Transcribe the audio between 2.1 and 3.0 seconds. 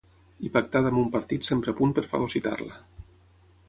fagocitar-la.